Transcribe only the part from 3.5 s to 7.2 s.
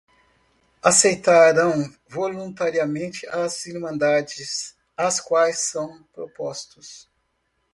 irmandades às quais são propostos.